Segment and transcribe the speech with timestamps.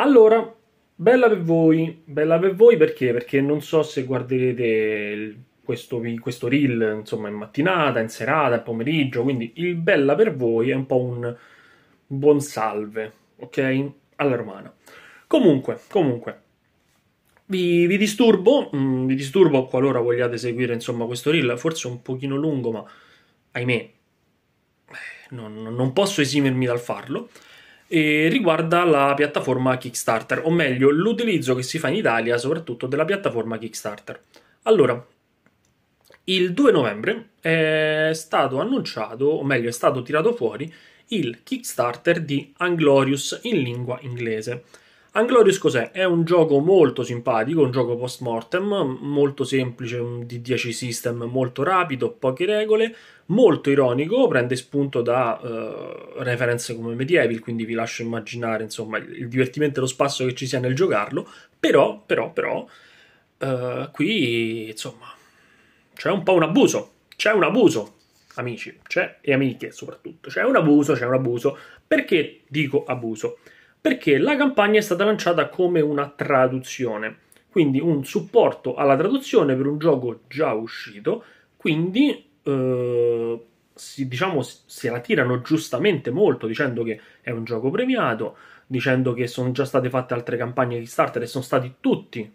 [0.00, 0.54] Allora,
[0.94, 3.12] bella per voi, bella per voi perché?
[3.12, 9.24] Perché non so se guarderete questo, questo reel, insomma, in mattinata, in serata, in pomeriggio,
[9.24, 11.36] quindi il bella per voi è un po' un
[12.06, 13.90] buon salve, ok?
[14.16, 14.72] Alla romana.
[15.26, 16.42] Comunque, comunque,
[17.46, 22.36] vi, vi disturbo, mm, vi disturbo qualora vogliate seguire, insomma, questo reel, forse un pochino
[22.36, 22.84] lungo, ma
[23.50, 23.92] ahimè, eh,
[25.30, 27.30] non, non posso esimermi dal farlo
[27.88, 33.06] e riguarda la piattaforma Kickstarter, o meglio l'utilizzo che si fa in Italia soprattutto della
[33.06, 34.22] piattaforma Kickstarter.
[34.64, 35.04] Allora,
[36.24, 40.72] il 2 novembre è stato annunciato, o meglio è stato tirato fuori,
[41.08, 44.64] il Kickstarter di Anglorious in lingua inglese.
[45.12, 45.90] Anglorious cos'è?
[45.90, 52.10] È un gioco molto simpatico, un gioco post-mortem, molto semplice, un D10 system molto rapido,
[52.10, 52.94] poche regole,
[53.26, 59.28] molto ironico, prende spunto da uh, referenze come Medieval, quindi vi lascio immaginare insomma il
[59.28, 61.26] divertimento e lo spasso che ci sia nel giocarlo,
[61.58, 62.66] però, però, però,
[63.38, 65.06] uh, qui insomma
[65.94, 67.94] c'è un po' un abuso, c'è un abuso,
[68.34, 71.58] amici, c'è e amiche soprattutto, c'è un abuso, c'è un abuso.
[71.86, 73.38] Perché dico abuso?
[73.80, 77.18] Perché la campagna è stata lanciata come una traduzione,
[77.50, 81.24] quindi un supporto alla traduzione per un gioco già uscito,
[81.56, 83.42] quindi eh,
[83.74, 89.26] si, diciamo, se la tirano giustamente molto dicendo che è un gioco premiato, dicendo che
[89.26, 92.32] sono già state fatte altre campagne di starter e sono stati tutti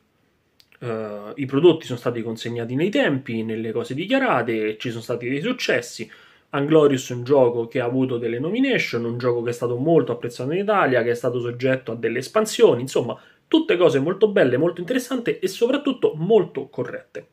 [0.83, 5.39] Uh, i prodotti sono stati consegnati nei tempi, nelle cose dichiarate, ci sono stati dei
[5.39, 6.11] successi.
[6.55, 10.11] Anglorious è un gioco che ha avuto delle nomination, un gioco che è stato molto
[10.11, 14.57] apprezzato in Italia, che è stato soggetto a delle espansioni, insomma, tutte cose molto belle,
[14.57, 17.27] molto interessanti e soprattutto molto corrette.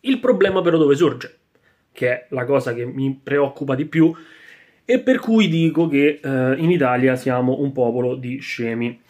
[0.00, 1.38] Il problema però dove sorge?
[1.92, 4.12] Che è la cosa che mi preoccupa di più
[4.84, 9.02] e per cui dico che eh, in Italia siamo un popolo di scemi.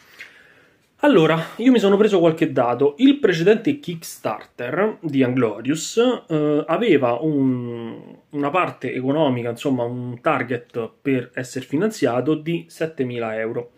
[1.07, 2.97] Allora, io mi sono preso qualche dato.
[2.99, 7.97] Il precedente Kickstarter di Anglorious eh, aveva un,
[8.31, 13.71] una parte economica, insomma un target per essere finanziato di 7.000 euro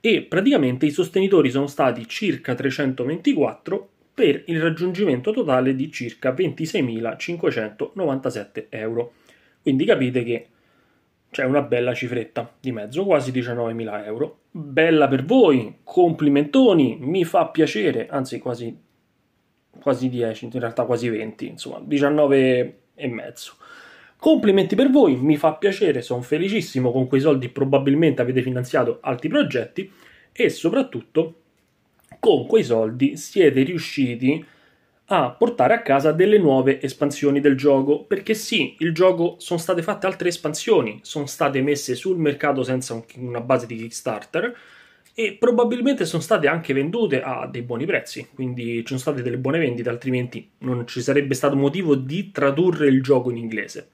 [0.00, 8.66] e praticamente i sostenitori sono stati circa 324 per il raggiungimento totale di circa 26.597
[8.68, 9.12] euro.
[9.62, 10.48] Quindi capite che
[11.36, 14.38] c'è una bella cifretta di mezzo, quasi 19.000 euro.
[14.50, 18.74] Bella per voi, complimentoni, mi fa piacere, anzi quasi,
[19.78, 23.52] quasi 10, in realtà quasi 20, insomma 19 e mezzo.
[24.16, 29.28] Complimenti per voi, mi fa piacere, sono felicissimo, con quei soldi probabilmente avete finanziato altri
[29.28, 29.92] progetti
[30.32, 31.40] e soprattutto
[32.18, 34.42] con quei soldi siete riusciti
[35.06, 38.04] a portare a casa delle nuove espansioni del gioco.
[38.04, 43.00] Perché sì, il gioco sono state fatte altre espansioni, sono state messe sul mercato senza
[43.16, 44.56] una base di Kickstarter
[45.14, 49.38] e probabilmente sono state anche vendute a dei buoni prezzi, quindi ci sono state delle
[49.38, 53.88] buone vendite, altrimenti non ci sarebbe stato motivo di tradurre il gioco in inglese.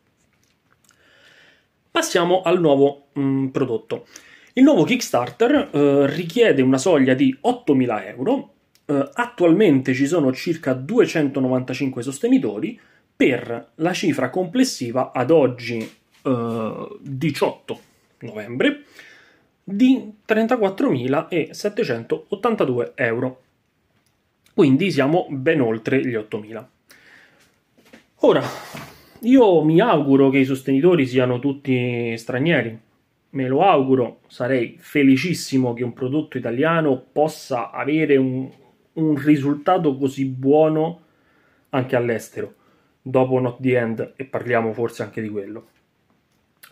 [1.91, 4.07] Passiamo al nuovo mh, mm, prodotto.
[4.55, 8.53] Il nuovo Kickstarter eh, richiede una soglia di 8.000 euro
[8.93, 12.79] Uh, attualmente ci sono circa 295 sostenitori
[13.17, 15.91] per la cifra complessiva ad oggi
[16.25, 17.81] uh, 18
[18.21, 18.83] novembre
[19.65, 23.41] di 34.782 euro.
[24.53, 26.65] Quindi siamo ben oltre gli 8.000.
[28.17, 28.43] Ora,
[29.21, 32.79] io mi auguro che i sostenitori siano tutti stranieri.
[33.31, 38.51] Me lo auguro, sarei felicissimo che un prodotto italiano possa avere un,
[38.95, 41.01] un risultato così buono
[41.71, 42.55] anche all'estero,
[43.01, 45.69] dopo Not the End, e parliamo forse anche di quello.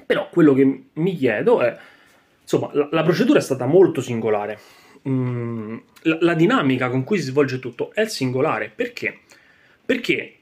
[0.06, 1.76] Però quello che mi chiedo è,
[2.42, 4.58] insomma, la, la procedura è stata molto singolare.
[5.08, 8.70] Mm, la, la dinamica con cui si svolge tutto è singolare.
[8.74, 9.20] Perché?
[9.84, 10.34] Perché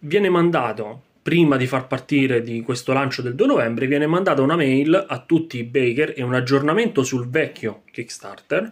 [0.00, 4.56] viene mandato prima di far partire di questo lancio del 2 novembre, viene mandata una
[4.56, 8.70] mail a tutti i baker e un aggiornamento sul vecchio Kickstarter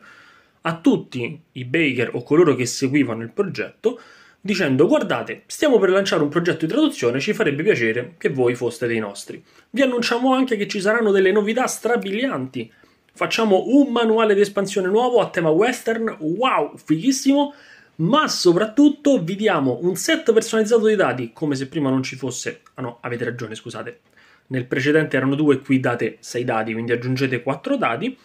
[0.62, 4.00] a tutti i baker o coloro che seguivano il progetto
[4.44, 8.88] dicendo guardate, stiamo per lanciare un progetto di traduzione, ci farebbe piacere che voi foste
[8.88, 9.42] dei nostri.
[9.70, 12.70] Vi annunciamo anche che ci saranno delle novità strabilianti.
[13.14, 17.54] Facciamo un manuale di espansione nuovo a tema western, wow, fighissimo,
[17.96, 22.62] ma soprattutto vi diamo un set personalizzato di dati, come se prima non ci fosse...
[22.74, 24.00] Ah no, avete ragione, scusate.
[24.48, 28.16] Nel precedente erano due, qui date 6 dati, quindi aggiungete 4 dati.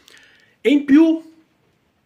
[0.62, 1.22] E in più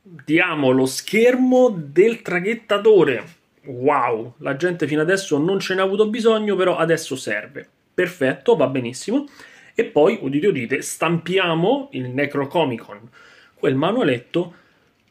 [0.01, 3.39] diamo lo schermo del traghettatore.
[3.65, 7.67] Wow, la gente fino adesso non ce n'ha avuto bisogno, però adesso serve.
[7.93, 9.27] Perfetto, va benissimo.
[9.75, 13.09] E poi, udite udite, stampiamo il Necrocomicon,
[13.53, 14.55] quel manualetto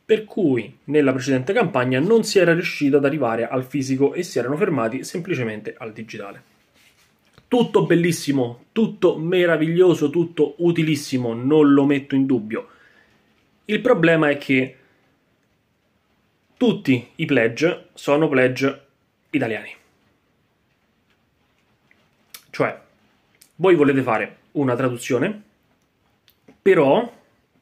[0.05, 4.41] per cui nella precedente campagna non si era riuscito ad arrivare al fisico e si
[4.41, 6.43] erano fermati semplicemente al digitale.
[7.47, 12.67] Tutto bellissimo, tutto meraviglioso, tutto utilissimo, non lo metto in dubbio.
[13.67, 14.79] Il problema è che
[16.61, 18.85] tutti i pledge sono pledge
[19.31, 19.75] italiani.
[22.51, 22.81] Cioè,
[23.55, 25.43] voi volete fare una traduzione,
[26.61, 27.11] però,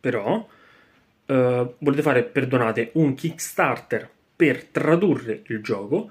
[0.00, 0.34] però
[1.26, 6.10] uh, volete fare, perdonate, un Kickstarter per tradurre il gioco,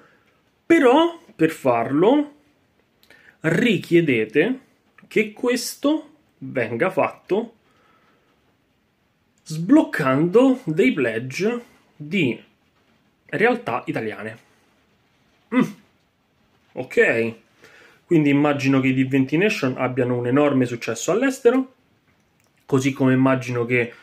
[0.65, 2.35] però per farlo
[3.41, 4.59] richiedete
[5.07, 7.53] che questo venga fatto
[9.43, 11.63] sbloccando dei pledge
[11.97, 12.45] di
[13.29, 14.37] realtà italiane.
[15.55, 15.61] Mm.
[16.73, 17.33] Ok,
[18.05, 21.73] quindi immagino che i Divinity Nation abbiano un enorme successo all'estero,
[22.65, 23.93] così come immagino che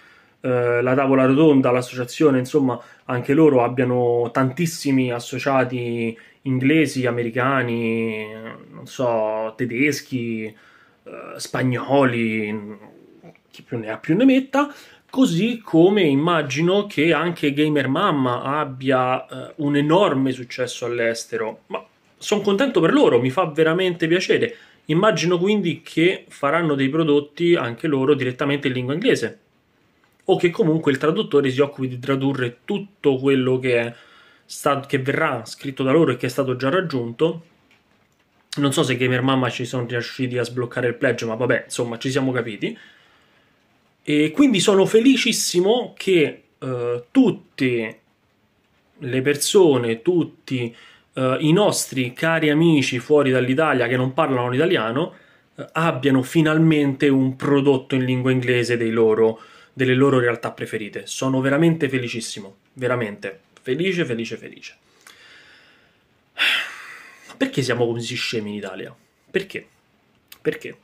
[0.41, 8.27] eh, la tavola rotonda, l'associazione, insomma, anche loro abbiano tantissimi associati inglesi, americani,
[8.71, 12.79] non so, tedeschi, eh, spagnoli,
[13.51, 14.69] chi più ne ha più ne metta,
[15.15, 21.61] così come immagino che anche Gamer Mamma abbia eh, un enorme successo all'estero.
[21.67, 21.87] Ma
[22.19, 24.57] sono contento per loro, mi fa veramente piacere.
[24.87, 29.39] Immagino quindi che faranno dei prodotti anche loro direttamente in lingua inglese.
[30.25, 33.95] O che comunque il traduttore si occupi di tradurre tutto quello che è
[34.45, 37.45] stato, che verrà scritto da loro e che è stato già raggiunto.
[38.57, 41.99] Non so se Gamer Mamma ci sono riusciti a sbloccare il pledge, ma vabbè, insomma,
[41.99, 42.77] ci siamo capiti.
[44.07, 48.01] E quindi sono felicissimo che uh, tutte
[48.99, 50.77] le persone, tutti
[51.15, 55.15] uh, i nostri cari amici fuori dall'Italia che non parlano l'italiano
[55.55, 59.41] uh, abbiano finalmente un prodotto in lingua inglese loro,
[59.73, 61.07] delle loro realtà preferite.
[61.07, 63.41] Sono veramente felicissimo, veramente.
[63.63, 64.77] Felice, felice, felice.
[67.39, 68.95] Perché siamo così scemi in Italia?
[69.31, 69.67] Perché?
[70.43, 70.77] Perché?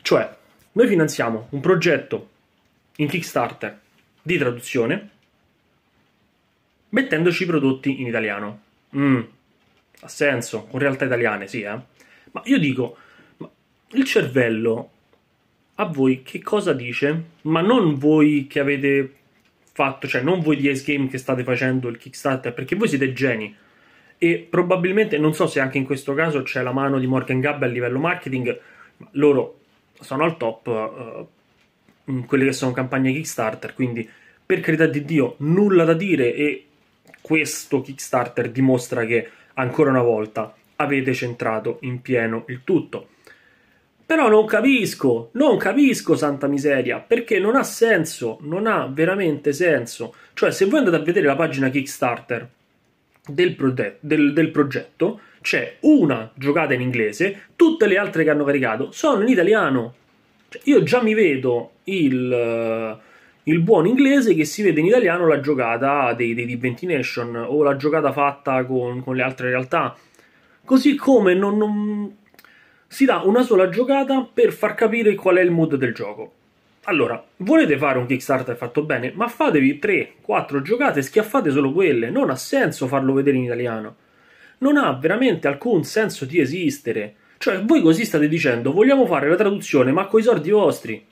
[0.00, 0.34] Cioè,
[0.72, 2.30] noi finanziamo un progetto
[2.96, 3.78] in Kickstarter
[4.22, 5.10] di traduzione
[6.88, 8.60] mettendoci i prodotti in italiano.
[8.96, 9.20] Mm,
[10.00, 11.78] ha senso, con realtà italiane, sì, eh?
[12.32, 12.96] Ma io dico,
[13.38, 13.50] ma
[13.92, 14.90] il cervello
[15.76, 17.24] a voi che cosa dice?
[17.42, 19.14] Ma non voi che avete
[19.72, 23.12] fatto, cioè non voi di Ace Game che state facendo il Kickstarter, perché voi siete
[23.12, 23.54] geni.
[24.18, 27.66] E probabilmente, non so se anche in questo caso c'è la mano di Morgan Gabbe
[27.66, 28.58] a livello marketing,
[28.98, 29.60] ma loro
[30.00, 31.28] sono al top, uh,
[32.26, 34.08] quelle che sono campagne Kickstarter, quindi
[34.46, 36.66] per carità di Dio, nulla da dire e
[37.20, 43.08] questo Kickstarter dimostra che ancora una volta avete centrato in pieno il tutto.
[44.06, 50.14] Però non capisco, non capisco, santa miseria, perché non ha senso, non ha veramente senso.
[50.32, 52.48] Cioè, se voi andate a vedere la pagina Kickstarter
[53.26, 58.44] del, prote- del, del progetto, c'è una giocata in inglese, tutte le altre che hanno
[58.44, 59.94] caricato sono in italiano.
[60.50, 63.00] Cioè, io già mi vedo il,
[63.44, 67.62] il, buon inglese che si vede in italiano la giocata dei, dei Divinity Nation o
[67.62, 69.96] la giocata fatta con, con le altre realtà.
[70.64, 72.16] Così come non, non
[72.88, 76.32] si dà una sola giocata per far capire qual è il mood del gioco.
[76.88, 82.10] Allora, volete fare un Kickstarter fatto bene, ma fatevi 3-4 giocate e schiaffate solo quelle,
[82.10, 83.96] non ha senso farlo vedere in italiano.
[84.58, 87.14] Non ha veramente alcun senso di esistere.
[87.38, 91.04] Cioè, voi così state dicendo, vogliamo fare la traduzione, ma coi soldi vostri.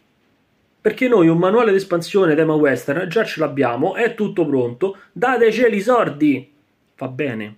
[0.85, 5.81] Perché noi un manuale d'espansione tema western già ce l'abbiamo, è tutto pronto, dateceli i
[5.81, 6.53] sordi.
[6.99, 7.57] Va bene.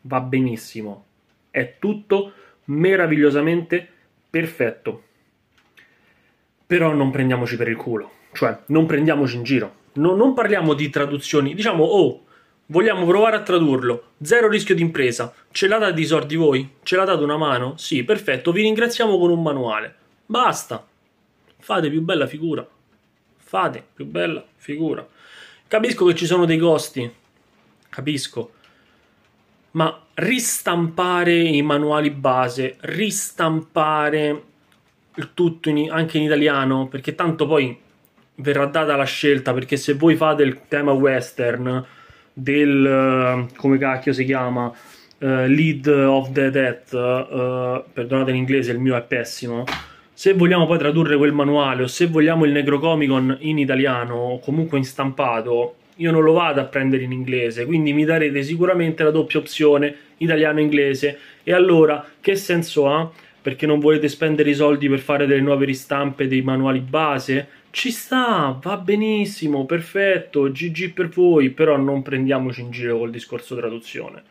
[0.00, 1.04] Va benissimo.
[1.50, 2.32] È tutto
[2.64, 3.86] meravigliosamente
[4.30, 5.02] perfetto.
[6.64, 9.74] Però non prendiamoci per il culo, cioè non prendiamoci in giro.
[9.96, 12.24] No, non parliamo di traduzioni, diciamo, oh,
[12.68, 16.76] vogliamo provare a tradurlo, zero rischio di impresa, ce l'ha dato i soldi voi?
[16.82, 17.74] Ce l'ha dato una mano?
[17.76, 19.94] Sì, perfetto, vi ringraziamo con un manuale.
[20.24, 20.86] Basta,
[21.62, 22.66] fate più bella figura.
[23.38, 25.06] Fate più bella figura.
[25.66, 27.10] Capisco che ci sono dei costi,
[27.88, 28.52] capisco
[29.72, 34.42] ma ristampare i manuali base, ristampare
[35.14, 37.78] il tutto in, anche in italiano, perché tanto poi
[38.36, 41.84] verrà data la scelta, perché se voi fate il tema western
[42.32, 44.74] del, come cacchio si chiama, uh,
[45.46, 49.64] Lead of the Death, uh, perdonate in inglese, il mio è pessimo,
[50.22, 54.78] se vogliamo poi tradurre quel manuale o se vogliamo il Necrocomicon in italiano o comunque
[54.78, 59.10] in stampato, io non lo vado a prendere in inglese, quindi mi darete sicuramente la
[59.10, 61.18] doppia opzione italiano-inglese.
[61.42, 63.10] E allora che senso ha?
[63.42, 67.48] Perché non volete spendere i soldi per fare delle nuove ristampe dei manuali base?
[67.70, 73.56] Ci sta, va benissimo, perfetto, GG per voi, però non prendiamoci in giro col discorso
[73.56, 74.22] traduzione.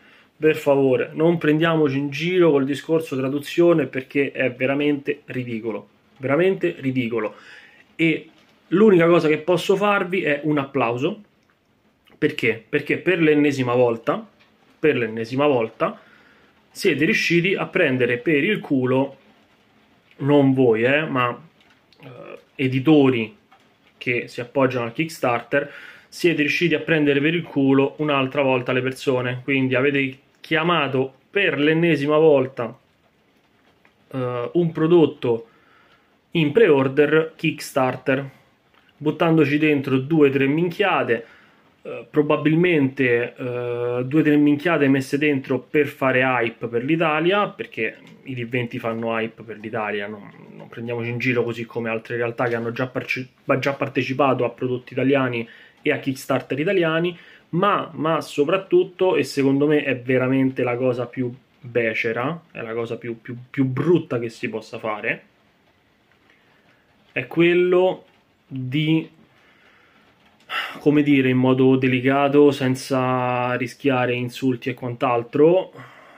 [0.41, 7.36] Per favore, non prendiamoci in giro col discorso traduzione perché è veramente ridicolo, veramente ridicolo.
[7.95, 8.27] E
[8.69, 11.21] l'unica cosa che posso farvi è un applauso.
[12.17, 12.63] Perché?
[12.67, 14.27] Perché per l'ennesima volta,
[14.79, 16.01] per l'ennesima volta,
[16.71, 19.17] siete riusciti a prendere per il culo,
[20.17, 21.39] non voi, eh, ma
[22.01, 23.38] eh, editori
[23.95, 25.71] che si appoggiano al Kickstarter,
[26.10, 29.41] siete riusciti a prendere per il culo un'altra volta le persone.
[29.43, 34.17] Quindi avete chiamato per l'ennesima volta uh,
[34.51, 35.48] un prodotto
[36.31, 38.29] in pre-order Kickstarter,
[38.98, 41.25] buttandoci dentro due o tre minchiate
[41.84, 48.00] eh, probabilmente uh, due o tre minchiate messe dentro per fare hype per l'Italia, perché
[48.24, 52.50] i D20 fanno hype per l'Italia, non, non prendiamoci in giro così come altre realtà
[52.50, 53.29] che hanno già, parce-
[53.60, 55.48] già, partecipato a prodotti italiani
[55.81, 57.17] e a Kickstarter italiani,
[57.50, 62.97] ma, ma soprattutto, e secondo me è veramente la cosa più becera, è la cosa
[62.97, 65.23] più, più, più brutta che si possa fare,
[67.11, 68.05] è quello
[68.47, 69.09] di
[70.79, 75.71] come dire, in modo delicato, senza rischiare insulti e quant'altro,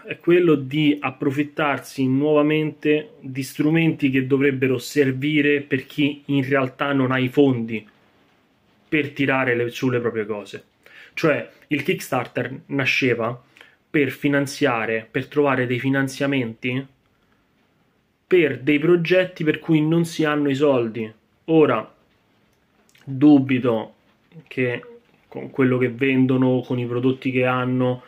[0.05, 7.11] è quello di approfittarsi nuovamente di strumenti che dovrebbero servire per chi in realtà non
[7.11, 7.87] ha i fondi
[8.93, 10.65] per tirare le, sulle proprie cose.
[11.15, 13.41] Cioè, il Kickstarter nasceva
[13.89, 16.87] per finanziare, per trovare dei finanziamenti
[18.27, 21.11] per dei progetti per cui non si hanno i soldi.
[21.45, 21.91] Ora,
[23.03, 23.95] dubito
[24.45, 24.83] che
[25.27, 28.03] con quello che vendono, con i prodotti che hanno,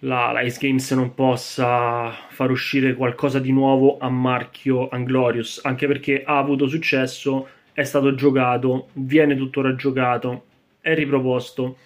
[0.00, 5.86] la, la Ice Games non possa far uscire qualcosa di nuovo a marchio Anglorious, anche
[5.86, 10.44] perché ha avuto successo, è stato giocato, viene tuttora giocato,
[10.80, 11.76] è riproposto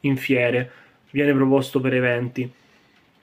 [0.00, 0.70] in fiere,
[1.10, 2.48] viene proposto per eventi.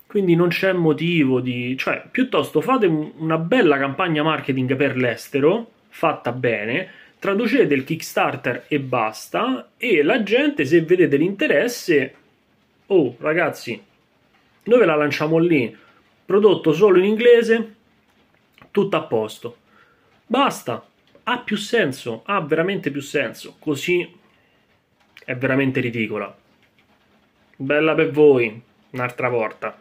[0.06, 1.78] Quindi non c'è motivo di...
[1.78, 8.80] cioè, piuttosto fate una bella campagna marketing per l'estero, fatta bene, traducete il Kickstarter e
[8.80, 12.14] basta e la gente se vedete l'interesse
[12.88, 13.82] oh ragazzi
[14.68, 15.76] noi ve la lanciamo lì?
[16.26, 17.76] Prodotto solo in inglese
[18.70, 19.58] tutto a posto.
[20.26, 20.86] Basta
[21.30, 23.56] ha più senso ha veramente più senso.
[23.60, 24.16] Così
[25.26, 26.36] è veramente ridicola.
[27.56, 29.78] Bella per voi un'altra volta